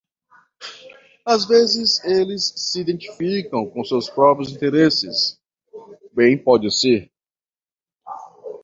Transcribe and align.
Às 1.23 1.45
vezes 1.45 2.03
eles 2.03 2.51
se 2.57 2.81
identificam 2.81 3.69
com 3.69 3.83
seus 3.85 4.09
próprios 4.09 4.49
interesses, 4.51 5.39
bem 6.11 6.35
pode 6.35 6.71
ser. 6.75 7.11